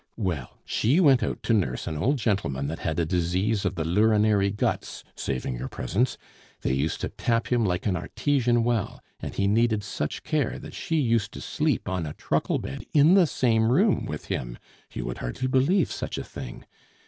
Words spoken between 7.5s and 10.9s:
him like an artesian well, and he needed such care that